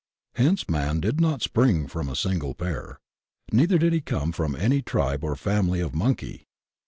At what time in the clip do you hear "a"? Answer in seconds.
2.09-2.15